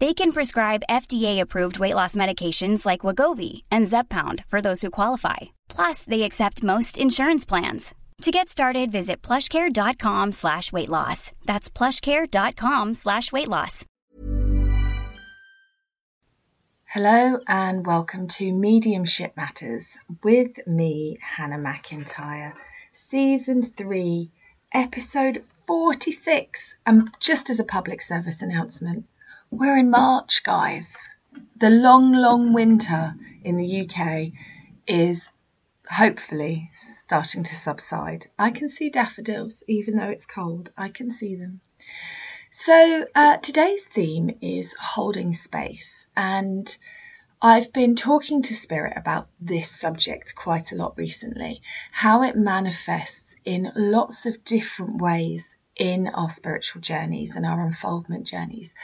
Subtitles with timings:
[0.00, 5.36] They can prescribe FDA-approved weight loss medications like Wegovy and Zepbound for those who qualify.
[5.68, 7.94] Plus, they accept most insurance plans.
[8.22, 11.32] To get started, visit plushcare.com slash weight loss.
[11.44, 13.84] That's plushcare.com slash weight loss.
[16.94, 22.54] Hello and welcome to Mediumship Matters with me, Hannah McIntyre,
[22.90, 24.30] Season 3,
[24.72, 26.78] Episode 46.
[26.86, 29.04] And just as a public service announcement,
[29.50, 30.96] we're in March, guys.
[31.56, 34.32] The long, long winter in the UK
[34.86, 35.32] is
[35.96, 38.28] hopefully starting to subside.
[38.38, 41.60] I can see daffodils, even though it's cold, I can see them.
[42.50, 46.76] So, uh, today's theme is holding space, and
[47.42, 51.60] I've been talking to Spirit about this subject quite a lot recently,
[51.92, 58.26] how it manifests in lots of different ways in our spiritual journeys and our unfoldment
[58.26, 58.74] journeys,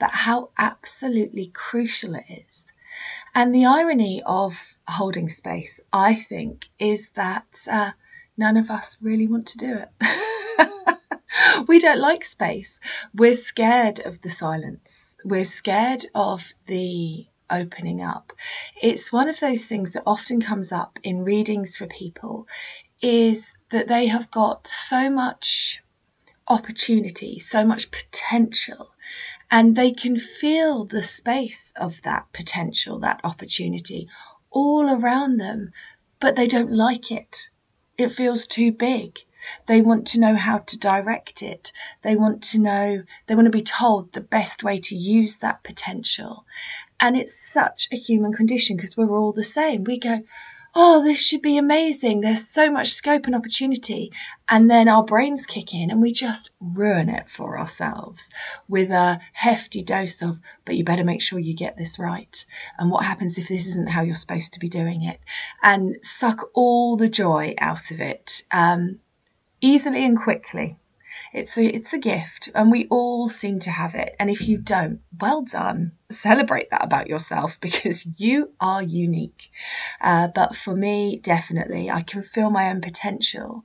[0.00, 2.72] but how absolutely crucial it is.
[3.34, 7.90] And the irony of holding space, I think, is that uh,
[8.38, 10.98] none of us really want to do it.
[11.68, 12.80] we don't like space.
[13.14, 15.18] We're scared of the silence.
[15.26, 18.32] We're scared of the opening up.
[18.82, 22.48] It's one of those things that often comes up in readings for people
[23.02, 25.82] is that they have got so much
[26.48, 28.92] opportunity, so much potential,
[29.50, 34.08] and they can feel the space of that potential, that opportunity
[34.50, 35.70] all around them,
[36.20, 37.50] but they don't like it.
[37.98, 39.18] It feels too big.
[39.66, 41.72] They want to know how to direct it.
[42.02, 45.62] They want to know, they want to be told the best way to use that
[45.62, 46.44] potential.
[46.98, 49.84] And it's such a human condition because we're all the same.
[49.84, 50.22] We go,
[50.78, 52.20] oh, this should be amazing.
[52.20, 54.12] There's so much scope and opportunity.
[54.46, 58.30] And then our brains kick in and we just ruin it for ourselves
[58.68, 62.44] with a hefty dose of, but you better make sure you get this right.
[62.78, 65.18] And what happens if this isn't how you're supposed to be doing it?
[65.62, 69.00] And suck all the joy out of it um,
[69.62, 70.76] easily and quickly.
[71.36, 74.16] It's a, it's a gift and we all seem to have it.
[74.18, 75.92] And if you don't, well done.
[76.08, 79.50] Celebrate that about yourself because you are unique.
[80.00, 83.64] Uh, but for me, definitely, I can feel my own potential,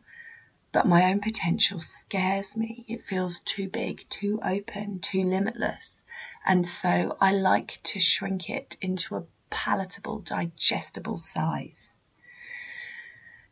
[0.73, 2.83] but my own potential scares me.
[2.89, 6.03] It feels too big, too open, too limitless.
[6.45, 11.95] And so I like to shrink it into a palatable, digestible size.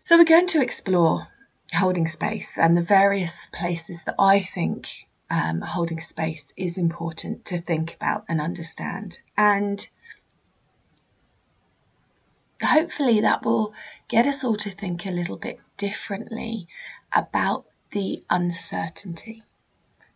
[0.01, 1.27] So we're going to explore
[1.75, 7.59] holding space and the various places that I think um, holding space is important to
[7.59, 9.19] think about and understand.
[9.37, 9.87] And
[12.63, 13.73] hopefully that will
[14.07, 16.67] get us all to think a little bit differently
[17.15, 19.43] about the uncertainty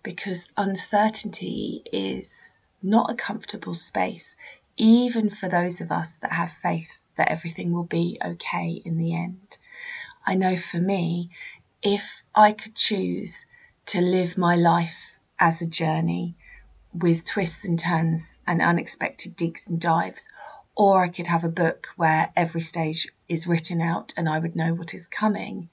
[0.03, 4.35] because uncertainty is not a comfortable space,
[4.75, 9.15] even for those of us that have faith that everything will be okay in the
[9.15, 9.57] end.
[10.25, 11.29] I know for me,
[11.81, 13.45] if I could choose
[13.87, 16.35] to live my life as a journey
[16.93, 20.29] with twists and turns and unexpected digs and dives,
[20.75, 24.55] or I could have a book where every stage is written out and I would
[24.55, 25.69] know what is coming,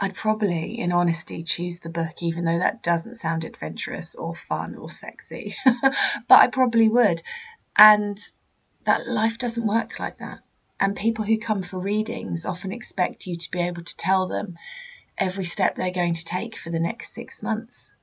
[0.00, 4.74] I'd probably, in honesty, choose the book, even though that doesn't sound adventurous or fun
[4.74, 5.54] or sexy.
[5.64, 7.22] but I probably would.
[7.76, 8.18] And
[8.86, 10.40] that life doesn't work like that.
[10.84, 14.58] And people who come for readings often expect you to be able to tell them
[15.16, 17.94] every step they're going to take for the next six months.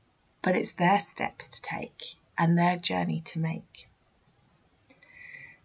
[0.41, 3.87] But it's their steps to take and their journey to make.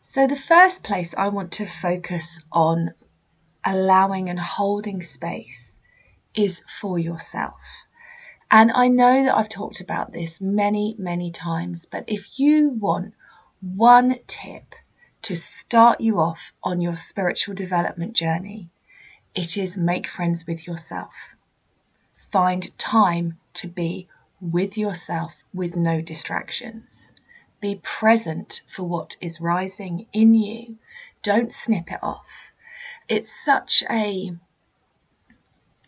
[0.02, 2.90] So, the first place I want to focus on
[3.64, 5.80] allowing and holding space
[6.34, 7.86] is for yourself.
[8.50, 13.14] And I know that I've talked about this many, many times, but if you want
[13.62, 14.74] one tip
[15.26, 18.70] to start you off on your spiritual development journey,
[19.34, 21.34] it is make friends with yourself.
[22.14, 24.06] Find time to be
[24.40, 27.12] with yourself with no distractions.
[27.60, 30.76] Be present for what is rising in you.
[31.22, 32.52] Don't snip it off.
[33.08, 34.36] It's such a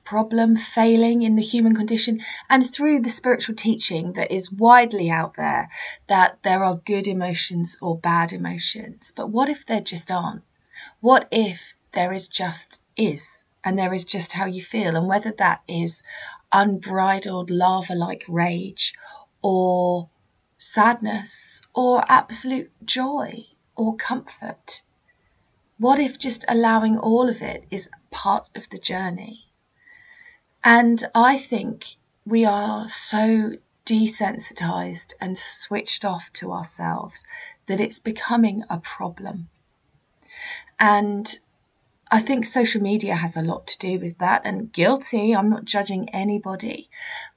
[0.08, 2.18] problem failing in the human condition
[2.48, 5.68] and through the spiritual teaching that is widely out there
[6.06, 9.12] that there are good emotions or bad emotions.
[9.14, 10.44] But what if there just aren't?
[11.00, 15.30] What if there is just is and there is just how you feel and whether
[15.32, 16.02] that is
[16.54, 18.94] unbridled lava like rage
[19.42, 20.08] or
[20.56, 23.44] sadness or absolute joy
[23.76, 24.84] or comfort?
[25.76, 29.47] What if just allowing all of it is part of the journey?
[30.70, 33.54] And I think we are so
[33.86, 37.26] desensitized and switched off to ourselves
[37.68, 39.48] that it's becoming a problem.
[40.78, 41.40] And
[42.10, 45.34] I think social media has a lot to do with that and guilty.
[45.34, 46.90] I'm not judging anybody,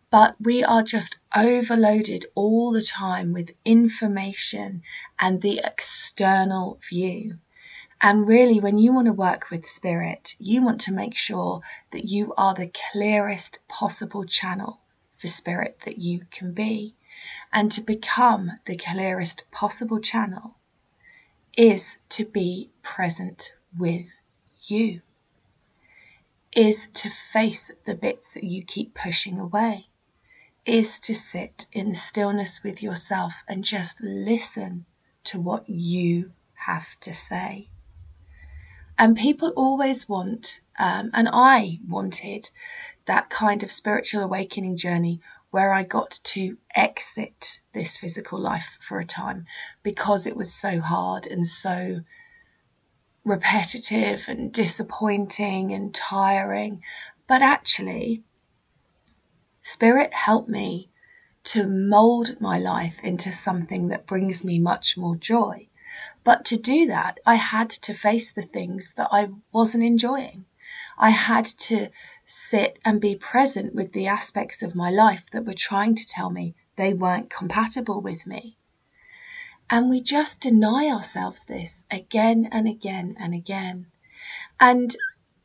[0.09, 4.83] but we are just overloaded all the time with information
[5.21, 7.37] and the external view.
[8.03, 11.61] And really, when you want to work with spirit, you want to make sure
[11.91, 14.79] that you are the clearest possible channel
[15.17, 16.95] for spirit that you can be.
[17.53, 20.55] And to become the clearest possible channel
[21.55, 24.19] is to be present with
[24.63, 25.01] you,
[26.55, 29.89] is to face the bits that you keep pushing away,
[30.65, 34.85] is to sit in the stillness with yourself and just listen
[35.25, 36.31] to what you
[36.65, 37.70] have to say.
[39.01, 42.51] And people always want, um, and I wanted
[43.07, 45.19] that kind of spiritual awakening journey
[45.49, 49.47] where I got to exit this physical life for a time
[49.81, 52.01] because it was so hard and so
[53.25, 56.83] repetitive and disappointing and tiring.
[57.25, 58.23] But actually,
[59.63, 60.91] Spirit helped me
[61.45, 65.69] to mold my life into something that brings me much more joy.
[66.23, 70.45] But to do that, I had to face the things that I wasn't enjoying.
[70.97, 71.89] I had to
[72.25, 76.29] sit and be present with the aspects of my life that were trying to tell
[76.29, 78.57] me they weren't compatible with me.
[79.69, 83.87] And we just deny ourselves this again and again and again.
[84.59, 84.95] And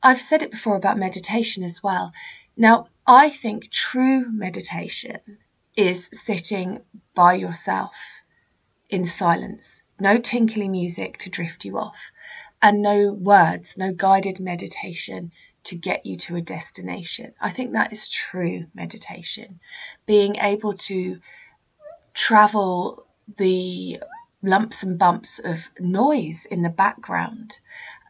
[0.03, 2.13] I've said it before about meditation as well.
[2.57, 5.39] Now, I think true meditation
[5.77, 8.23] is sitting by yourself
[8.91, 12.13] in silence no tinkly music to drift you off,
[12.63, 15.33] and no words, no guided meditation
[15.65, 17.35] to get you to a destination.
[17.41, 19.61] I think that is true meditation.
[20.07, 21.21] Being able to
[22.15, 24.01] travel the
[24.43, 27.61] lumps and bumps of noise in the background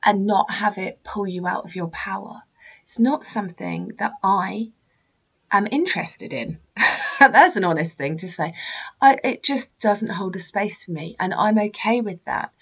[0.05, 2.43] and not have it pull you out of your power.
[2.83, 4.71] It's not something that I
[5.51, 6.59] am interested in.
[7.21, 8.53] That's an honest thing to say.
[9.01, 12.53] I, it just doesn't hold a space for me, and I'm okay with that.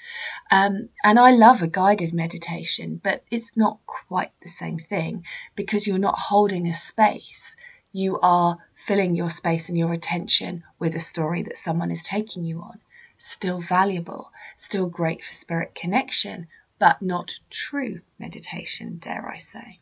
[0.53, 5.25] Um, and I love a guided meditation, but it's not quite the same thing
[5.57, 7.57] because you're not holding a space.
[7.93, 12.45] You are filling your space and your attention with a story that someone is taking
[12.45, 12.81] you on.
[13.17, 19.81] Still valuable, still great for spirit connection, but not true meditation, dare I say.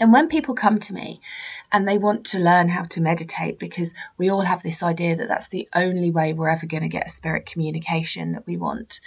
[0.00, 1.20] And when people come to me
[1.70, 5.28] and they want to learn how to meditate, because we all have this idea that
[5.28, 9.00] that's the only way we're ever going to get a spirit communication that we want.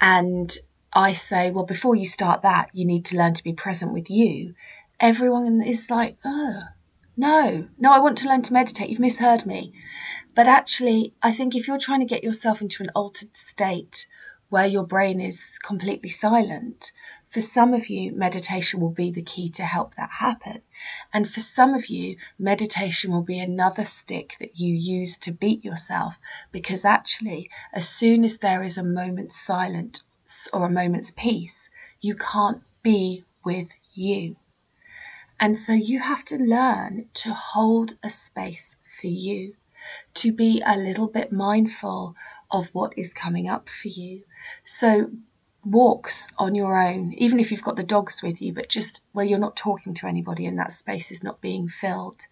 [0.00, 0.56] And
[0.94, 4.08] I say, well, before you start that, you need to learn to be present with
[4.08, 4.54] you.
[5.00, 6.62] Everyone is like, oh,
[7.16, 8.88] no, no, I want to learn to meditate.
[8.88, 9.72] You've misheard me.
[10.34, 14.06] But actually, I think if you're trying to get yourself into an altered state
[14.48, 16.92] where your brain is completely silent,
[17.28, 20.62] for some of you, meditation will be the key to help that happen.
[21.12, 25.64] And for some of you, meditation will be another stick that you use to beat
[25.64, 26.18] yourself
[26.52, 30.02] because actually, as soon as there is a moment's silence
[30.52, 31.68] or a moment's peace,
[32.00, 34.36] you can't be with you.
[35.38, 39.54] And so you have to learn to hold a space for you,
[40.14, 42.14] to be a little bit mindful
[42.50, 44.22] of what is coming up for you.
[44.64, 45.10] So
[45.66, 49.26] walks on your own, even if you've got the dogs with you, but just where
[49.26, 52.22] you're not talking to anybody and that space is not being filled,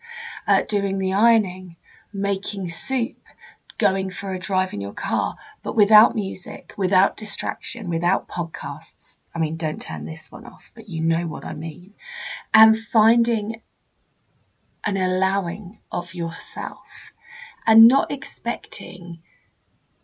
[0.47, 1.77] uh, doing the ironing,
[2.13, 3.17] making soup,
[3.77, 9.19] going for a drive in your car, but without music, without distraction, without podcasts.
[9.35, 11.95] I mean, don't turn this one off, but you know what I mean.
[12.53, 13.63] And finding
[14.87, 17.13] an allowing of yourself
[17.67, 19.19] and not expecting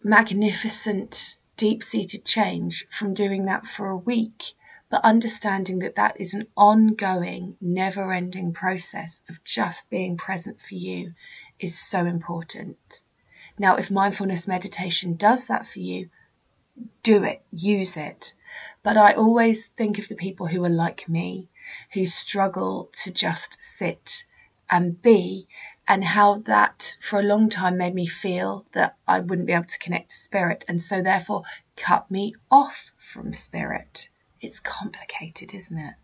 [0.03, 4.55] magnificent deep seated change from doing that for a week,
[4.89, 10.75] but understanding that that is an ongoing, never ending process of just being present for
[10.75, 11.13] you
[11.59, 13.03] is so important.
[13.59, 16.09] Now, if mindfulness meditation does that for you,
[17.03, 18.33] do it, use it.
[18.83, 21.51] But I always think of the people who are like me,
[21.93, 24.25] who struggle to just sit
[24.71, 25.47] and be
[25.91, 29.65] and how that for a long time made me feel that I wouldn't be able
[29.65, 31.43] to connect to spirit and so therefore
[31.75, 34.09] cut me off from spirit.
[34.41, 35.95] It's complicated, isn't it?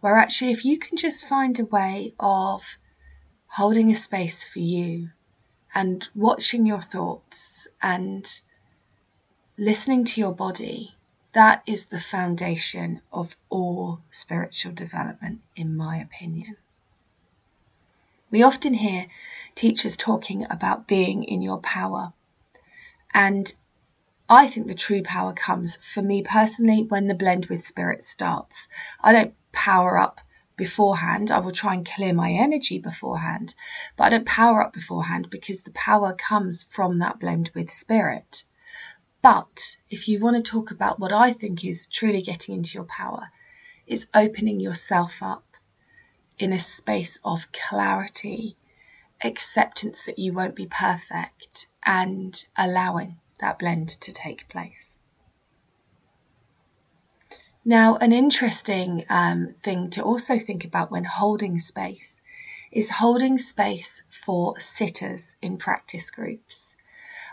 [0.00, 2.78] Where actually, if you can just find a way of
[3.58, 5.10] holding a space for you
[5.74, 8.26] and watching your thoughts and
[9.58, 10.94] listening to your body,
[11.34, 16.56] that is the foundation of all spiritual development, in my opinion.
[18.30, 19.06] We often hear
[19.54, 22.12] teachers talking about being in your power.
[23.12, 23.52] And
[24.28, 28.68] I think the true power comes for me personally when the blend with spirit starts.
[29.02, 30.20] I don't power up
[30.56, 31.30] beforehand.
[31.30, 33.54] I will try and clear my energy beforehand,
[33.96, 38.44] but I don't power up beforehand because the power comes from that blend with spirit.
[39.22, 42.84] But if you want to talk about what I think is truly getting into your
[42.84, 43.30] power,
[43.86, 45.49] it's opening yourself up
[46.40, 48.56] in a space of clarity,
[49.22, 54.98] acceptance that you won't be perfect, and allowing that blend to take place.
[57.64, 62.22] Now, an interesting um, thing to also think about when holding space
[62.72, 66.76] is holding space for sitters in practice groups.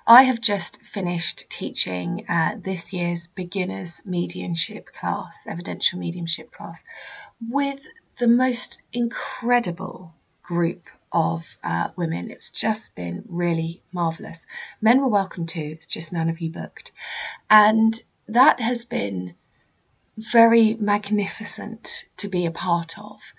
[0.06, 6.84] I have just finished teaching uh, this year's beginners mediumship class, evidential mediumship class,
[7.42, 7.88] with
[8.20, 12.30] the most incredible group of uh, women.
[12.32, 14.46] It's just been really marvelous.
[14.82, 16.92] Men were welcome too, it's just none of you booked.
[17.50, 19.36] And that has been
[20.18, 23.34] very magnificent to be a part of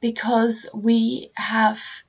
[0.00, 2.02] because we have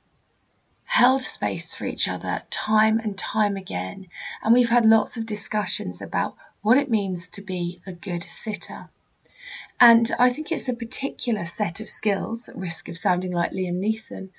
[0.85, 4.07] held space for each other time and time again.
[4.43, 8.89] And we've had lots of discussions about what it means to be a good sitter.
[9.79, 13.79] And I think it's a particular set of skills, at risk of sounding like Liam
[13.79, 14.29] Neeson,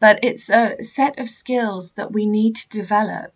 [0.00, 3.34] but it's a set of skills that we need to develop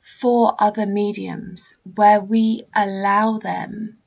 [0.00, 3.98] for other mediums where we allow them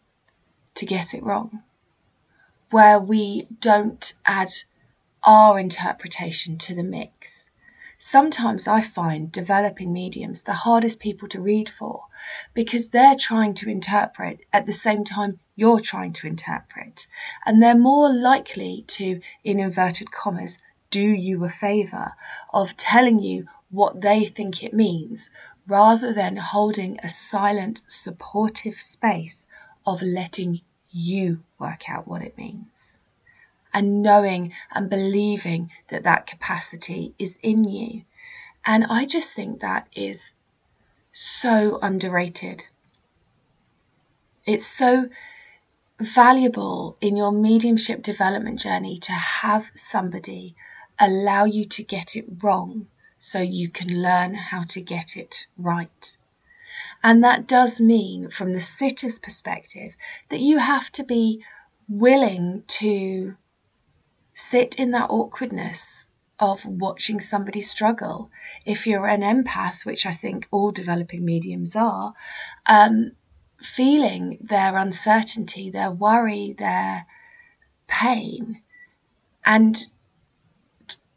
[0.73, 1.63] to get it wrong,
[2.71, 4.49] where we don't add
[5.23, 7.50] our interpretation to the mix,
[8.03, 12.05] Sometimes I find developing mediums the hardest people to read for
[12.55, 17.05] because they're trying to interpret at the same time you're trying to interpret.
[17.45, 22.15] And they're more likely to, in inverted commas, do you a favor
[22.51, 25.29] of telling you what they think it means
[25.67, 29.45] rather than holding a silent, supportive space
[29.85, 33.00] of letting you work out what it means
[33.73, 38.03] and knowing and believing that that capacity is in you.
[38.65, 40.35] And I just think that is
[41.11, 42.65] so underrated.
[44.45, 45.09] It's so
[45.99, 50.55] valuable in your mediumship development journey to have somebody
[50.99, 52.87] allow you to get it wrong
[53.17, 56.17] so you can learn how to get it right.
[57.03, 59.95] And that does mean, from the sitter's perspective,
[60.29, 61.43] that you have to be
[61.87, 63.35] willing to
[64.41, 68.31] sit in that awkwardness of watching somebody struggle.
[68.65, 72.13] If you're an empath, which I think all developing mediums are,
[72.65, 73.11] um,
[73.59, 77.05] feeling their uncertainty, their worry, their
[77.87, 78.61] pain,
[79.45, 79.77] and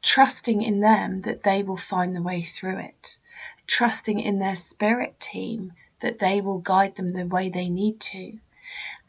[0.03, 3.19] trusting in them that they will find the way through it,
[3.67, 8.39] trusting in their spirit team that they will guide them the way they need to.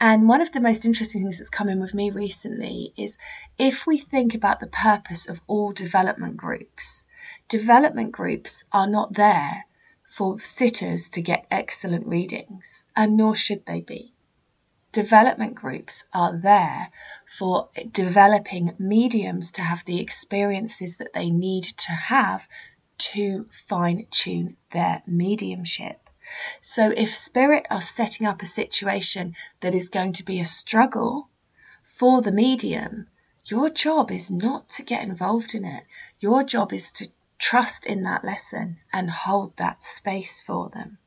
[0.07, 3.17] And one of the most interesting things that's come in with me recently is
[3.57, 7.07] if we think about the purpose of all development groups,
[7.47, 9.65] development groups are not there
[10.07, 14.13] for sitters to get excellent readings, and nor should they be.
[14.91, 16.91] Development groups are there
[17.25, 22.47] for developing mediums to have the experiences that they need to have
[22.99, 26.04] to fine tune their mediumship.
[26.61, 31.29] So if spirit are setting up a situation that is going to be a struggle
[31.83, 33.07] for the medium,
[33.45, 35.83] your job is not to get involved in it.
[36.19, 40.97] Your job is to trust in that lesson and hold that space for them.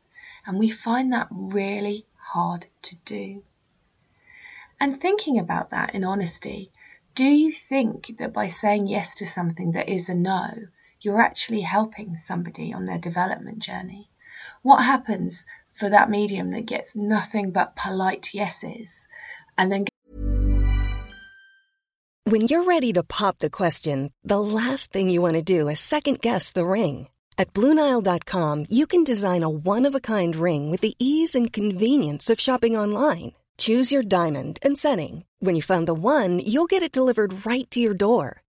[0.46, 3.42] And we find that really hard to do.
[4.80, 6.70] And thinking about that in honesty,
[7.14, 10.68] do you think that by saying yes to something that is a no,
[11.00, 14.08] you're actually helping somebody on their development journey?
[14.62, 19.06] What happens for that medium that gets nothing but polite yeses
[19.56, 19.84] and then
[22.24, 25.80] When you're ready to pop the question, the last thing you want to do is
[25.80, 27.08] second guess the ring.
[27.38, 31.52] At Bluenile.com, you can design a one of a kind ring with the ease and
[31.52, 33.32] convenience of shopping online.
[33.56, 35.24] Choose your diamond and setting.
[35.38, 38.42] When you find the one, you'll get it delivered right to your door.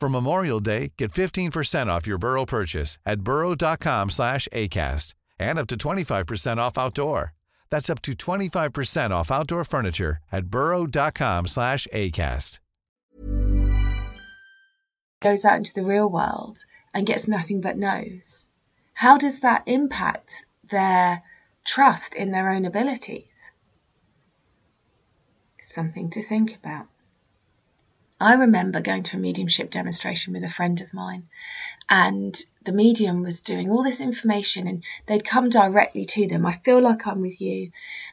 [0.00, 5.66] For Memorial Day, get 15% off your Burrow purchase at burrow.com slash ACAST and up
[5.68, 7.32] to 25% off outdoor.
[7.70, 12.60] That's up to 25% off outdoor furniture at burrow.com slash ACAST.
[15.20, 16.58] goes out into the real world
[16.94, 18.48] and gets nothing but no's.
[18.94, 21.22] How does that impact their
[21.64, 23.50] trust in their own abilities?
[25.60, 26.86] Something to think about.
[28.20, 31.28] I remember going to a mediumship demonstration with a friend of mine,
[31.90, 36.46] and the medium was doing all this information, and they'd come directly to them.
[36.46, 37.72] I feel like I'm with you.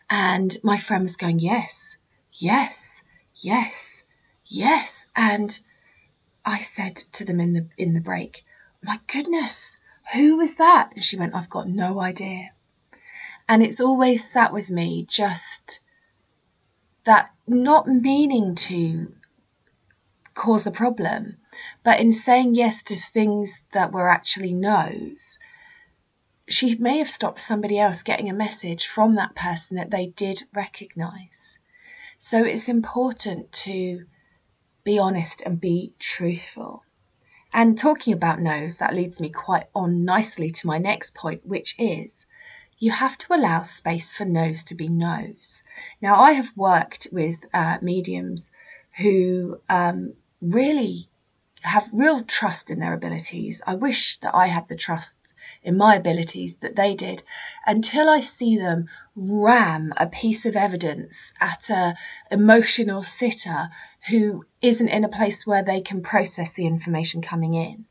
[0.09, 1.97] And my friend was going, Yes,
[2.33, 3.03] yes,
[3.35, 4.03] yes,
[4.45, 5.07] yes.
[5.15, 5.59] And
[6.45, 8.43] I said to them in the in the break,
[8.83, 9.77] My goodness,
[10.13, 10.91] who was that?
[10.95, 12.51] And she went, I've got no idea.
[13.47, 15.79] And it's always sat with me just
[17.05, 19.13] that not meaning to
[20.33, 21.37] cause a problem.
[21.83, 25.37] But in saying yes to things that were actually no's,
[26.49, 30.43] she may have stopped somebody else getting a message from that person that they did
[30.53, 31.59] recognize.
[32.17, 34.05] So it's important to
[34.83, 36.83] be honest and be truthful.
[37.53, 41.75] And talking about no's, that leads me quite on nicely to my next point, which
[41.77, 42.25] is
[42.79, 45.63] you have to allow space for no's to be no's.
[46.01, 48.51] Now, I have worked with uh, mediums
[48.97, 51.07] who um, really
[51.63, 53.61] have real trust in their abilities.
[53.65, 57.23] I wish that I had the trust in my abilities that they did
[57.65, 61.95] until I see them ram a piece of evidence at a
[62.29, 63.69] emotional sitter
[64.09, 67.85] who isn't in a place where they can process the information coming in.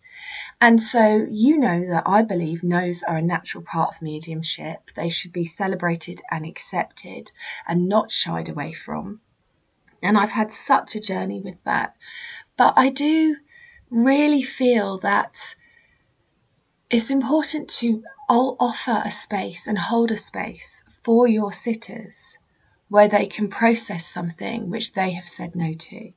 [0.60, 4.90] And so you know that I believe no's are a natural part of mediumship.
[4.94, 7.32] They should be celebrated and accepted
[7.66, 9.20] and not shied away from.
[10.02, 11.96] And I've had such a journey with that.
[12.56, 13.36] But I do
[13.90, 15.54] really feel that
[16.90, 22.38] it's important to offer a space and hold a space for your sitters
[22.88, 26.12] where they can process something which they have said no to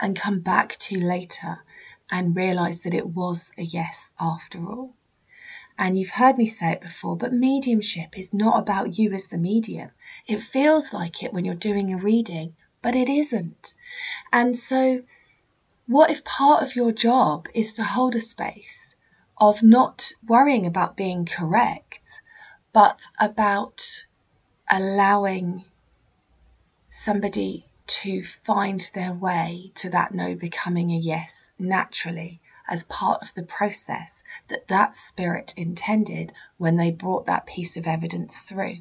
[0.00, 1.60] and come back to later
[2.10, 4.94] and realize that it was a yes after all.
[5.78, 9.38] And you've heard me say it before, but mediumship is not about you as the
[9.38, 9.90] medium.
[10.26, 13.74] It feels like it when you're doing a reading, but it isn't.
[14.32, 15.02] And so
[15.86, 18.96] what if part of your job is to hold a space
[19.38, 22.20] of not worrying about being correct,
[22.72, 24.04] but about
[24.70, 25.64] allowing
[26.88, 33.32] somebody to find their way to that no becoming a yes naturally as part of
[33.34, 38.78] the process that that spirit intended when they brought that piece of evidence through.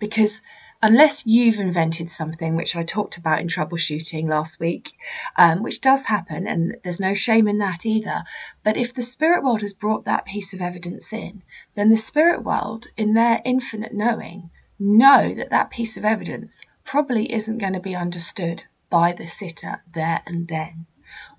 [0.00, 0.42] Because
[0.82, 4.98] unless you've invented something, which I talked about in troubleshooting last week,
[5.36, 8.24] um, which does happen, and there's no shame in that either.
[8.64, 11.42] But if the spirit world has brought that piece of evidence in,
[11.74, 17.32] then the spirit world, in their infinite knowing, know that that piece of evidence probably
[17.32, 20.86] isn't going to be understood by the sitter there and then,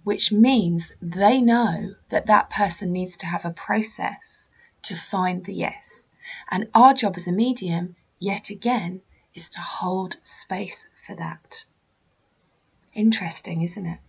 [0.03, 4.49] which means they know that that person needs to have a process
[4.83, 6.09] to find the yes.
[6.49, 9.01] And our job as a medium, yet again,
[9.35, 11.65] is to hold space for that.
[12.93, 13.99] Interesting, isn't it?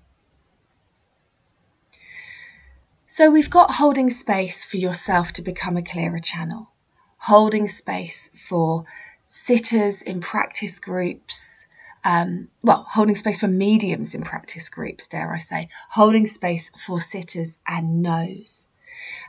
[3.07, 6.71] So we've got holding space for yourself to become a clearer channel,
[7.19, 8.85] holding space for
[9.25, 11.67] sitters in practice groups,
[12.05, 17.01] um, well, holding space for mediums in practice groups, dare I say, holding space for
[17.01, 18.69] sitters and no's.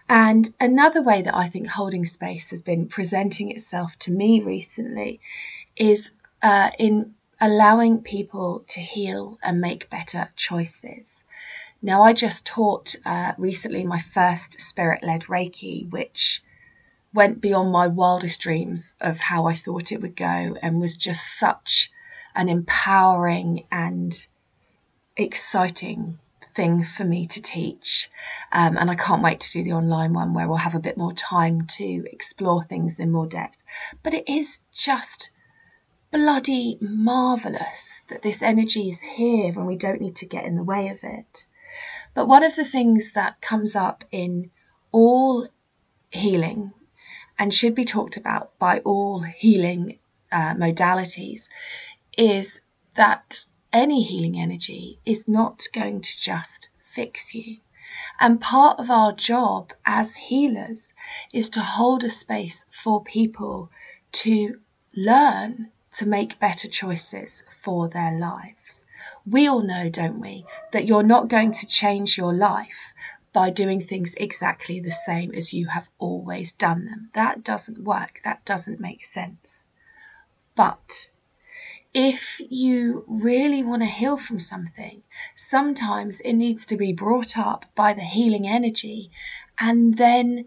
[0.10, 5.20] And another way that I think holding space has been presenting itself to me recently
[5.76, 6.12] is
[6.42, 11.24] uh, in allowing people to heal and make better choices.
[11.82, 16.44] Now, I just taught uh, recently my first spirit led Reiki, which
[17.14, 21.38] went beyond my wildest dreams of how I thought it would go and was just
[21.40, 21.92] such
[22.36, 24.28] an empowering and
[25.16, 26.18] exciting
[26.54, 28.10] thing for me to teach.
[28.52, 30.98] Um, and I can't wait to do the online one where we'll have a bit
[30.98, 33.64] more time to explore things in more depth.
[34.04, 35.32] But it is just
[36.16, 40.64] bloody marvelous that this energy is here and we don't need to get in the
[40.64, 41.46] way of it.
[42.14, 44.50] But one of the things that comes up in
[44.94, 45.50] all
[46.12, 46.72] healing
[47.38, 50.00] and should be talked about by all healing
[50.32, 51.50] uh, modalities
[52.18, 52.62] is
[52.94, 57.58] that any healing energy is not going to just fix you.
[58.22, 60.94] And part of our job as healers
[61.34, 63.70] is to hold a space for people
[64.14, 64.62] to
[64.96, 68.86] learn to make better choices for their lives.
[69.26, 72.94] We all know, don't we, that you're not going to change your life
[73.34, 77.10] by doing things exactly the same as you have always done them.
[77.14, 78.22] That doesn't work.
[78.24, 79.68] That doesn't make sense.
[80.56, 81.10] But
[81.94, 85.04] if you really want to heal from something,
[85.34, 89.12] sometimes it needs to be brought up by the healing energy
[89.60, 90.46] and then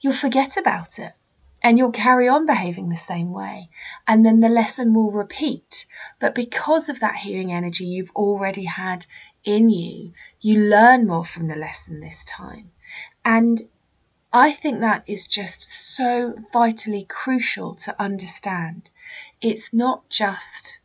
[0.00, 1.12] you'll forget about it
[1.62, 3.68] and you'll carry on behaving the same way.
[4.06, 5.86] And then the lesson will repeat.
[6.18, 9.06] But because of that healing energy you've already had
[9.44, 12.70] in you, you learn more from the lesson this time.
[13.24, 13.62] And
[14.32, 18.90] I think that is just so vitally crucial to understand.
[19.40, 20.80] It's not just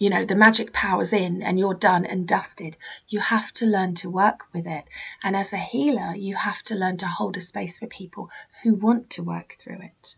[0.00, 2.78] you know, the magic power's in and you're done and dusted.
[3.06, 4.84] You have to learn to work with it.
[5.22, 8.30] And as a healer, you have to learn to hold a space for people
[8.62, 10.16] who want to work through it.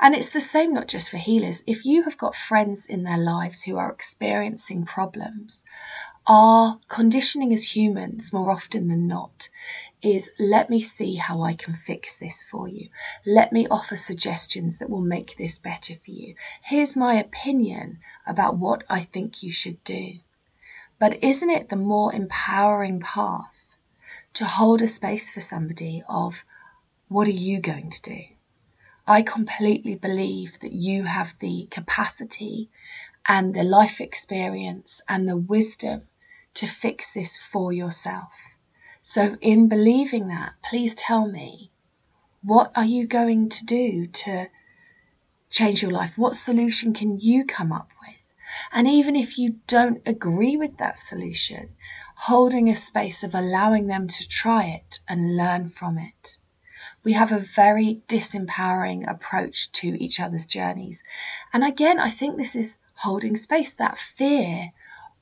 [0.00, 1.64] And it's the same not just for healers.
[1.66, 5.64] If you have got friends in their lives who are experiencing problems,
[6.28, 9.48] our conditioning as humans, more often than not,
[10.02, 12.88] is let me see how I can fix this for you.
[13.24, 16.34] Let me offer suggestions that will make this better for you.
[16.62, 20.18] Here's my opinion about what I think you should do.
[20.98, 23.76] But isn't it the more empowering path
[24.34, 26.44] to hold a space for somebody of
[27.08, 28.20] what are you going to do?
[29.06, 32.70] I completely believe that you have the capacity
[33.26, 36.02] and the life experience and the wisdom
[36.54, 38.51] to fix this for yourself.
[39.04, 41.72] So, in believing that, please tell me
[42.40, 44.46] what are you going to do to
[45.50, 46.16] change your life?
[46.16, 48.24] What solution can you come up with?
[48.72, 51.70] And even if you don't agree with that solution,
[52.14, 56.38] holding a space of allowing them to try it and learn from it.
[57.02, 61.02] We have a very disempowering approach to each other's journeys.
[61.52, 64.70] And again, I think this is holding space, that fear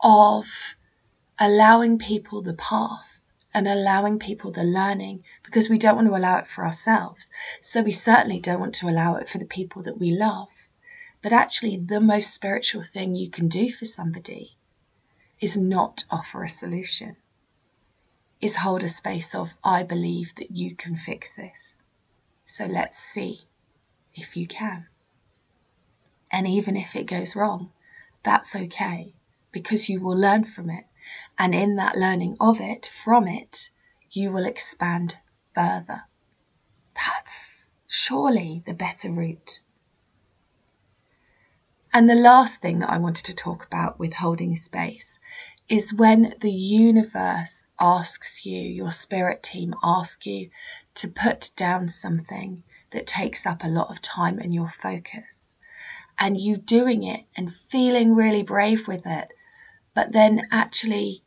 [0.03, 0.75] of
[1.39, 3.20] allowing people the path
[3.53, 7.31] and allowing people the learning because we don't want to allow it for ourselves.
[7.61, 10.69] So we certainly don't want to allow it for the people that we love.
[11.23, 14.57] But actually, the most spiritual thing you can do for somebody
[15.41, 17.17] is not offer a solution,
[18.41, 21.81] is hold a space of, I believe that you can fix this.
[22.45, 23.43] So let's see
[24.15, 24.87] if you can.
[26.31, 27.73] And even if it goes wrong,
[28.23, 29.15] that's okay
[29.53, 30.85] because you will learn from it
[31.39, 33.71] and in that learning of it, from it,
[34.11, 35.19] you will expand
[35.55, 36.03] further.
[36.95, 39.61] That's surely the better route.
[41.93, 45.19] And the last thing that I wanted to talk about with holding space
[45.69, 50.51] is when the universe asks you, your spirit team asks you
[50.95, 55.57] to put down something that takes up a lot of time and your focus.
[56.19, 59.33] And you doing it and feeling really brave with it,
[60.01, 61.23] but then actually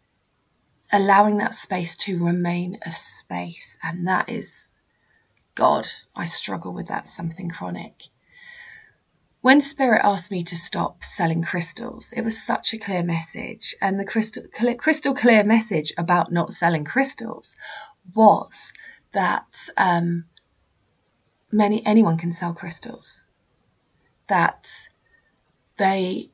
[0.92, 3.78] allowing that space to remain a space.
[3.84, 4.74] And that is,
[5.54, 8.06] God, I struggle with that something chronic.
[9.42, 13.76] When Spirit asked me to stop selling crystals, it was such a clear message.
[13.80, 14.42] And the crystal,
[14.80, 17.56] crystal clear message about not selling crystals
[18.16, 18.74] was
[19.12, 20.26] that um,
[21.52, 23.24] many anyone can sell crystals.
[24.30, 24.68] That
[25.78, 26.32] they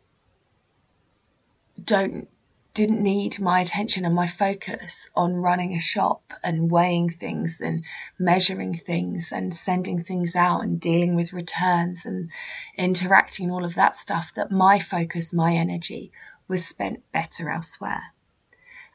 [1.89, 2.30] don't
[2.75, 7.84] didn't need my attention and my focus on running a shop and weighing things and
[8.17, 12.30] measuring things and sending things out and dealing with returns and
[12.78, 16.12] interacting all of that stuff that my focus, my energy
[16.47, 18.13] was spent better elsewhere.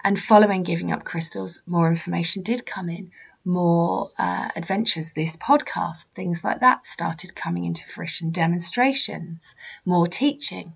[0.02, 3.10] And following giving up crystals, more information did come in,
[3.44, 9.54] more uh, adventures, this podcast, things like that started coming into fruition, demonstrations,
[9.84, 10.74] more teaching.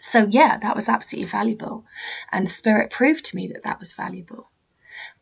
[0.00, 1.84] So, yeah, that was absolutely valuable.
[2.30, 4.48] And Spirit proved to me that that was valuable.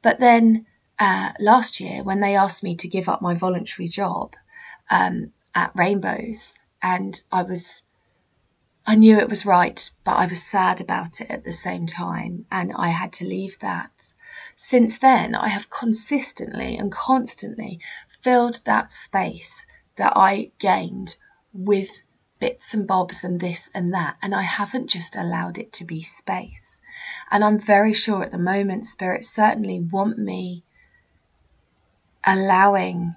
[0.02, 0.66] But then
[0.98, 4.34] uh, last year, when they asked me to give up my voluntary job
[4.90, 7.82] um, at Rainbows, and I was,
[8.86, 12.46] I knew it was right, but I was sad about it at the same time,
[12.50, 14.12] and I had to leave that.
[14.54, 21.16] Since then, I have consistently and constantly filled that space that I gained
[21.52, 22.02] with
[22.38, 24.16] bits and bobs and this and that.
[24.22, 26.80] And I haven't just allowed it to be space.
[27.30, 30.64] And I'm very sure at the moment, Spirit certainly want me
[32.26, 33.14] allowing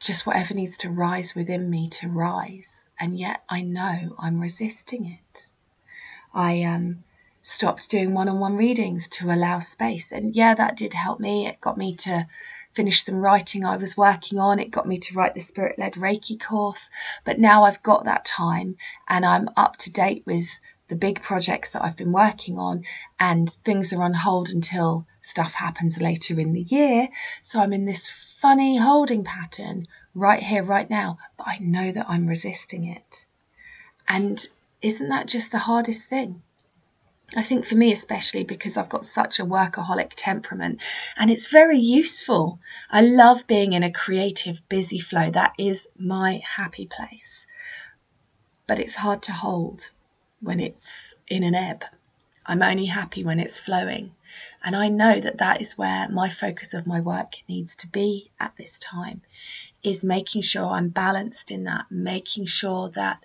[0.00, 2.90] just whatever needs to rise within me to rise.
[2.98, 5.50] And yet I know I'm resisting it.
[6.34, 7.04] I um,
[7.40, 10.10] stopped doing one on one readings to allow space.
[10.10, 11.46] And yeah, that did help me.
[11.46, 12.26] It got me to
[12.74, 14.58] finished some writing I was working on.
[14.58, 16.90] It got me to write the Spirit led Reiki course.
[17.24, 18.76] But now I've got that time
[19.08, 20.58] and I'm up to date with
[20.88, 22.84] the big projects that I've been working on,
[23.18, 27.08] and things are on hold until stuff happens later in the year.
[27.40, 32.04] So I'm in this funny holding pattern right here, right now, but I know that
[32.10, 33.26] I'm resisting it.
[34.06, 34.38] And
[34.82, 36.42] isn't that just the hardest thing?
[37.34, 40.82] I think for me, especially because I've got such a workaholic temperament
[41.16, 42.58] and it's very useful.
[42.90, 45.30] I love being in a creative, busy flow.
[45.30, 47.46] That is my happy place.
[48.66, 49.92] But it's hard to hold
[50.40, 51.84] when it's in an ebb.
[52.46, 54.14] I'm only happy when it's flowing.
[54.62, 58.30] And I know that that is where my focus of my work needs to be
[58.38, 59.22] at this time
[59.82, 63.24] is making sure I'm balanced in that, making sure that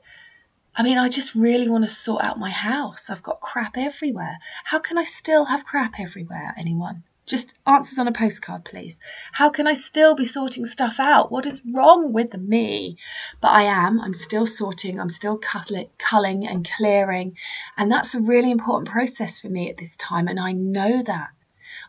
[0.80, 3.10] I mean, I just really want to sort out my house.
[3.10, 4.38] I've got crap everywhere.
[4.66, 7.04] How can I still have crap everywhere, anyone?
[7.26, 9.00] Just answers on a postcard, please.
[9.34, 11.32] How can I still be sorting stuff out?
[11.32, 12.96] What is wrong with me?
[13.42, 14.00] But I am.
[14.00, 15.00] I'm still sorting.
[15.00, 17.36] I'm still culling and clearing.
[17.76, 20.28] And that's a really important process for me at this time.
[20.28, 21.32] And I know that.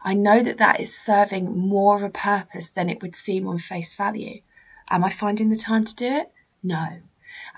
[0.02, 3.58] I know that that is serving more of a purpose than it would seem on
[3.58, 4.40] face value.
[4.88, 6.32] Am I finding the time to do it?
[6.62, 7.02] No.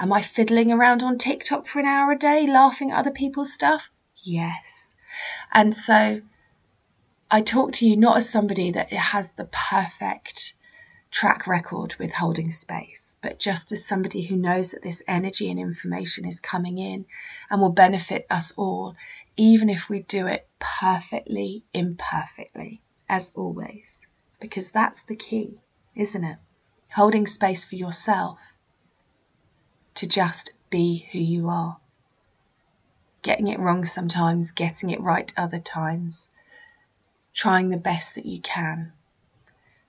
[0.00, 3.52] Am I fiddling around on TikTok for an hour a day, laughing at other people's
[3.52, 3.90] stuff?
[4.16, 4.94] Yes.
[5.52, 6.22] And so
[7.30, 10.54] I talk to you not as somebody that has the perfect
[11.10, 15.60] track record with holding space, but just as somebody who knows that this energy and
[15.60, 17.04] information is coming in
[17.50, 18.96] and will benefit us all,
[19.36, 24.06] even if we do it perfectly imperfectly, as always.
[24.40, 25.60] Because that's the key,
[25.94, 26.38] isn't it?
[26.94, 28.56] Holding space for yourself
[29.94, 31.78] to just be who you are.
[33.22, 36.28] Getting it wrong sometimes, getting it right other times,
[37.34, 38.92] trying the best that you can,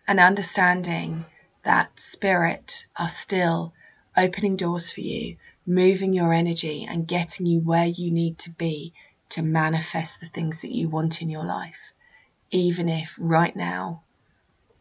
[0.08, 1.26] and understanding
[1.64, 3.74] that spirit are still
[4.18, 8.94] opening doors for you, moving your energy and getting you where you need to be
[9.30, 11.94] to manifest the things that you want in your life,
[12.50, 14.04] even if right now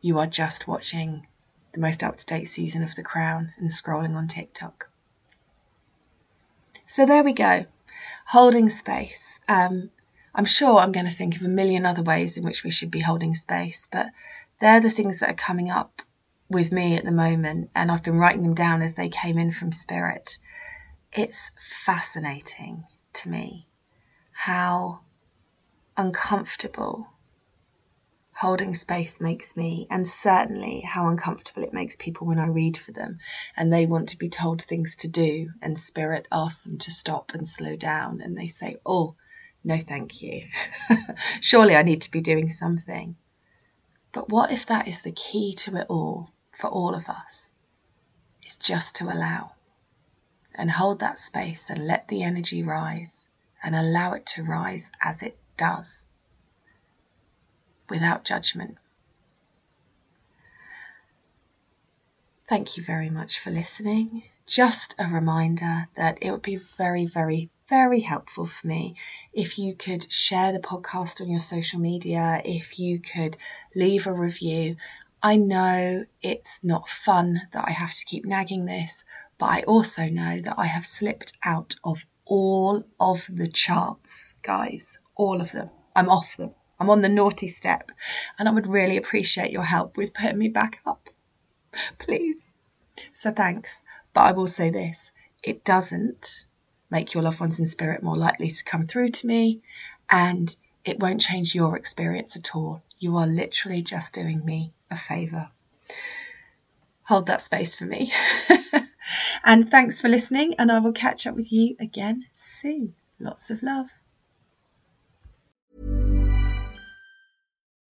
[0.00, 1.26] you are just watching
[1.72, 4.89] the most up to date season of The Crown and scrolling on TikTok.
[6.90, 7.66] So there we go,
[8.30, 9.38] holding space.
[9.48, 9.90] Um,
[10.34, 12.90] I'm sure I'm going to think of a million other ways in which we should
[12.90, 14.06] be holding space, but
[14.60, 16.02] they're the things that are coming up
[16.48, 19.52] with me at the moment, and I've been writing them down as they came in
[19.52, 20.40] from spirit.
[21.12, 23.68] It's fascinating to me
[24.32, 25.02] how
[25.96, 27.06] uncomfortable
[28.40, 32.90] holding space makes me, and certainly how uncomfortable it makes people when I read for
[32.90, 33.18] them
[33.54, 37.32] and they want to be told things to do, and Spirit asks them to stop
[37.34, 39.14] and slow down, and they say, Oh,
[39.62, 40.46] no, thank you.
[41.40, 43.16] Surely I need to be doing something.
[44.10, 47.54] But what if that is the key to it all for all of us?
[48.42, 49.52] Is just to allow
[50.54, 53.28] and hold that space and let the energy rise
[53.62, 56.06] and allow it to rise as it does
[57.90, 58.78] without judgment.
[62.48, 64.24] Thank you very much for listening.
[64.46, 68.96] Just a reminder that it would be very, very, very helpful for me
[69.32, 73.36] if you could share the podcast on your social media, if you could
[73.76, 74.74] leave a review.
[75.22, 79.04] I know it's not fun that I have to keep nagging this,
[79.38, 84.98] but I also know that I have slipped out of all of the charts, guys,
[85.14, 85.70] all of them.
[85.94, 86.54] I'm off them.
[86.80, 87.92] I'm on the naughty step,
[88.38, 91.10] and I would really appreciate your help with putting me back up.
[91.98, 92.54] Please.
[93.12, 93.82] So thanks.
[94.14, 95.12] But I will say this
[95.42, 96.46] it doesn't
[96.90, 99.60] make your loved ones in spirit more likely to come through to me,
[100.10, 102.82] and it won't change your experience at all.
[102.98, 105.50] You are literally just doing me a favour.
[107.04, 108.10] Hold that space for me.
[109.44, 112.94] and thanks for listening, and I will catch up with you again soon.
[113.18, 113.99] Lots of love.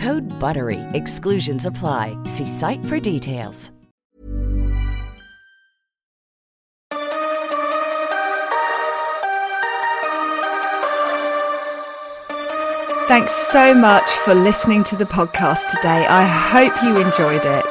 [0.00, 0.80] Code BUTTERY.
[0.94, 2.16] Exclusions apply.
[2.24, 3.70] See site for details.
[13.08, 16.06] Thanks so much for listening to the podcast today.
[16.06, 17.64] I hope you enjoyed it.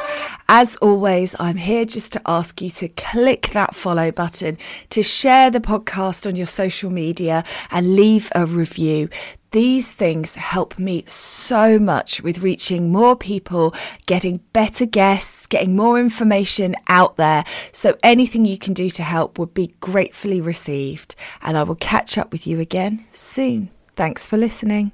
[0.51, 4.57] As always, I'm here just to ask you to click that follow button,
[4.89, 9.09] to share the podcast on your social media and leave a review.
[9.51, 13.73] These things help me so much with reaching more people,
[14.05, 17.43] getting better guests, getting more information out there.
[17.71, 21.15] So anything you can do to help would be gratefully received.
[21.41, 23.69] And I will catch up with you again soon.
[23.95, 24.91] Thanks for listening.